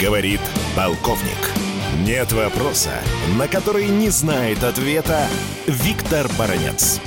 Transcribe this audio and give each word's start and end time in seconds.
Говорит 0.00 0.40
полковник. 0.74 1.52
Нет 2.06 2.32
вопроса, 2.32 3.02
на 3.38 3.46
который 3.48 3.86
не 3.88 4.08
знает 4.08 4.64
ответа 4.64 5.28
Виктор 5.66 6.24
Баранец. 6.38 7.02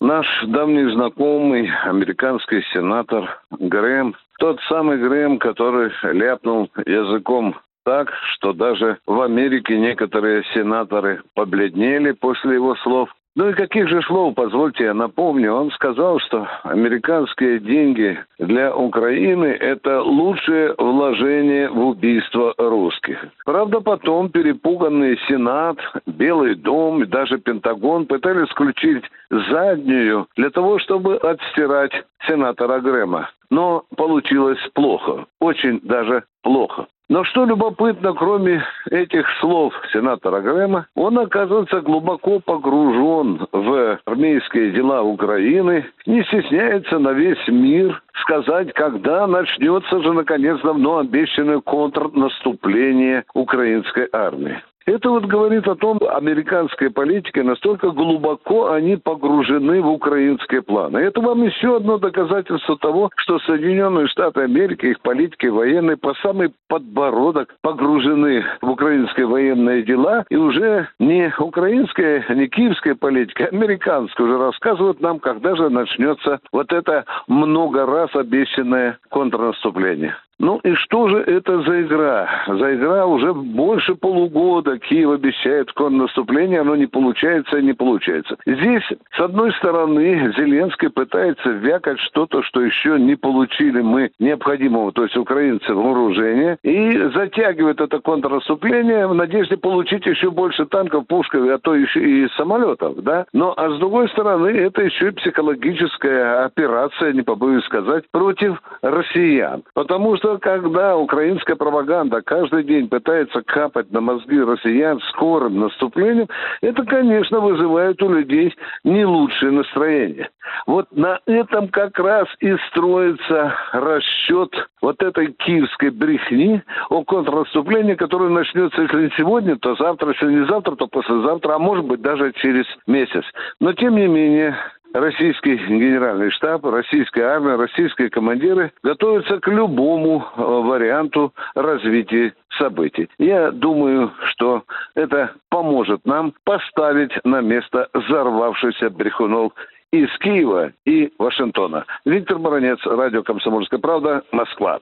Наш 0.00 0.26
давний 0.48 0.92
знакомый, 0.94 1.70
американский 1.84 2.62
сенатор 2.72 3.40
Грэм, 3.50 4.16
тот 4.40 4.58
самый 4.68 4.98
Грэм, 4.98 5.38
который 5.38 5.92
ляпнул 6.02 6.68
языком 6.86 7.54
так, 7.84 8.08
что 8.34 8.52
даже 8.52 8.98
в 9.06 9.20
Америке 9.20 9.78
некоторые 9.78 10.42
сенаторы 10.54 11.22
побледнели 11.34 12.10
после 12.12 12.54
его 12.54 12.74
слов. 12.82 13.08
Ну 13.38 13.50
и 13.50 13.52
каких 13.52 13.88
же 13.88 14.02
слов, 14.02 14.34
позвольте 14.34 14.82
я 14.82 14.94
напомню, 14.94 15.52
он 15.52 15.70
сказал, 15.70 16.18
что 16.18 16.48
американские 16.64 17.60
деньги 17.60 18.18
для 18.40 18.74
Украины– 18.74 19.44
это 19.60 20.02
лучшее 20.02 20.74
вложение 20.76 21.70
в 21.70 21.78
убийство 21.86 22.52
русских. 22.58 23.24
Правда, 23.44 23.80
потом 23.80 24.30
перепуганный 24.30 25.16
Сенат, 25.28 25.78
Белый 26.06 26.56
дом 26.56 27.04
и 27.04 27.06
даже 27.06 27.38
Пентагон 27.38 28.06
пытались 28.06 28.48
включить 28.48 29.04
заднюю 29.30 30.26
для 30.34 30.50
того, 30.50 30.80
чтобы 30.80 31.14
отстирать 31.18 31.92
сенатора 32.26 32.80
Грэма. 32.80 33.30
Но 33.50 33.84
получилось 33.96 34.58
плохо, 34.74 35.26
очень 35.38 35.78
даже 35.84 36.24
плохо. 36.42 36.88
Но 37.08 37.24
что 37.24 37.46
любопытно, 37.46 38.12
кроме 38.12 38.62
этих 38.90 39.26
слов 39.40 39.72
сенатора 39.92 40.40
Грэма, 40.40 40.86
он 40.94 41.18
оказывается 41.18 41.80
глубоко 41.80 42.38
погружен 42.38 43.46
в 43.50 43.98
армейские 44.04 44.72
дела 44.72 45.02
Украины, 45.02 45.86
не 46.04 46.22
стесняется 46.24 46.98
на 46.98 47.12
весь 47.12 47.48
мир 47.48 48.02
сказать, 48.20 48.74
когда 48.74 49.26
начнется 49.26 50.02
же, 50.02 50.12
наконец, 50.12 50.60
давно 50.60 50.98
обещанное 50.98 51.60
контрнаступление 51.60 53.24
украинской 53.32 54.06
армии. 54.12 54.62
Это 54.88 55.10
вот 55.10 55.26
говорит 55.26 55.68
о 55.68 55.74
том, 55.74 56.00
американской 56.00 56.88
политике 56.88 57.42
настолько 57.42 57.90
глубоко 57.90 58.72
они 58.72 58.96
погружены 58.96 59.82
в 59.82 59.88
украинские 59.90 60.62
планы. 60.62 60.96
Это 60.96 61.20
вам 61.20 61.42
еще 61.42 61.76
одно 61.76 61.98
доказательство 61.98 62.78
того, 62.78 63.10
что 63.16 63.38
Соединенные 63.40 64.06
Штаты 64.08 64.40
Америки, 64.40 64.86
их 64.86 65.00
политики 65.02 65.44
военные 65.48 65.98
по 65.98 66.14
самый 66.22 66.54
подбородок 66.68 67.54
погружены 67.60 68.42
в 68.62 68.70
украинские 68.70 69.26
военные 69.26 69.82
дела. 69.82 70.24
И 70.30 70.36
уже 70.36 70.88
не 70.98 71.34
украинская, 71.38 72.24
не 72.30 72.48
киевская 72.48 72.94
политика, 72.94 73.44
а 73.44 73.54
американская 73.54 74.26
уже 74.26 74.38
рассказывают 74.38 75.02
нам, 75.02 75.18
когда 75.18 75.54
же 75.54 75.68
начнется 75.68 76.40
вот 76.50 76.72
это 76.72 77.04
много 77.26 77.84
раз 77.84 78.08
обещанное 78.16 78.98
контрнаступление. 79.10 80.16
Ну 80.40 80.58
и 80.62 80.74
что 80.74 81.08
же 81.08 81.18
это 81.18 81.62
за 81.62 81.82
игра? 81.82 82.28
За 82.46 82.74
игра 82.74 83.06
уже 83.06 83.34
больше 83.34 83.96
полугода 83.96 84.78
Киев 84.78 85.10
обещает 85.10 85.72
контрнаступление, 85.72 86.60
оно 86.60 86.76
не 86.76 86.86
получается 86.86 87.58
и 87.58 87.64
не 87.64 87.72
получается. 87.72 88.36
Здесь, 88.46 88.84
с 89.16 89.20
одной 89.20 89.52
стороны, 89.54 90.32
Зеленский 90.36 90.90
пытается 90.90 91.50
вякать 91.50 91.98
что-то, 92.00 92.42
что 92.42 92.60
еще 92.60 93.00
не 93.00 93.16
получили 93.16 93.80
мы 93.80 94.12
необходимого, 94.20 94.92
то 94.92 95.02
есть 95.02 95.16
украинцы 95.16 95.74
вооружения, 95.74 96.56
и 96.62 96.96
затягивает 97.14 97.80
это 97.80 97.98
контрнаступление 97.98 99.08
в 99.08 99.14
надежде 99.14 99.56
получить 99.56 100.06
еще 100.06 100.30
больше 100.30 100.66
танков, 100.66 101.06
пушек, 101.08 101.34
а 101.34 101.58
то 101.58 101.74
еще 101.74 102.00
и 102.00 102.28
самолетов, 102.36 103.02
да? 103.02 103.26
Но, 103.32 103.54
а 103.56 103.70
с 103.70 103.78
другой 103.78 104.08
стороны, 104.10 104.48
это 104.48 104.82
еще 104.82 105.08
и 105.08 105.12
психологическая 105.12 106.44
операция, 106.44 107.12
не 107.12 107.22
побоюсь 107.22 107.64
сказать, 107.64 108.04
против 108.12 108.62
россиян. 108.82 109.64
Потому 109.74 110.16
что 110.16 110.27
что 110.28 110.38
когда 110.38 110.96
украинская 110.96 111.56
пропаганда 111.56 112.20
каждый 112.20 112.62
день 112.64 112.88
пытается 112.88 113.40
капать 113.42 113.90
на 113.92 114.02
мозги 114.02 114.38
россиян 114.38 115.00
скорым 115.08 115.60
наступлением, 115.60 116.28
это, 116.60 116.84
конечно, 116.84 117.40
вызывает 117.40 118.02
у 118.02 118.12
людей 118.12 118.54
не 118.84 119.06
лучшее 119.06 119.52
настроение. 119.52 120.28
Вот 120.66 120.86
на 120.92 121.20
этом 121.26 121.68
как 121.68 121.98
раз 121.98 122.28
и 122.40 122.54
строится 122.68 123.54
расчет 123.72 124.50
вот 124.82 125.02
этой 125.02 125.32
киевской 125.32 125.90
брехни 125.90 126.62
о 126.90 127.04
контрнаступлении, 127.04 127.94
которое 127.94 128.28
начнется, 128.28 128.82
если 128.82 129.04
не 129.04 129.10
сегодня, 129.16 129.56
то 129.56 129.74
завтра, 129.76 130.12
если 130.12 130.32
не 130.32 130.46
завтра, 130.46 130.76
то 130.76 130.86
послезавтра, 130.88 131.54
а 131.54 131.58
может 131.58 131.86
быть 131.86 132.02
даже 132.02 132.32
через 132.34 132.66
месяц. 132.86 133.24
Но 133.60 133.72
тем 133.72 133.96
не 133.96 134.06
менее, 134.06 134.56
российский 135.00 135.56
генеральный 135.56 136.30
штаб, 136.30 136.64
российская 136.64 137.24
армия, 137.24 137.56
российские 137.56 138.10
командиры 138.10 138.72
готовятся 138.82 139.38
к 139.40 139.48
любому 139.48 140.20
э, 140.20 140.40
варианту 140.42 141.32
развития 141.54 142.34
событий. 142.58 143.08
Я 143.18 143.50
думаю, 143.50 144.12
что 144.30 144.64
это 144.94 145.32
поможет 145.48 146.04
нам 146.04 146.34
поставить 146.44 147.12
на 147.24 147.40
место 147.40 147.88
взорвавшийся 147.94 148.90
брехунов 148.90 149.52
из 149.92 150.08
Киева 150.18 150.72
и 150.84 151.12
Вашингтона. 151.18 151.86
Виктор 152.04 152.38
Баранец, 152.38 152.78
радио 152.84 153.22
«Комсомольская 153.22 153.78
правда», 153.78 154.22
Москва. 154.32 154.78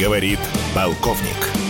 Говорит 0.00 0.40
полковник. 0.74 1.69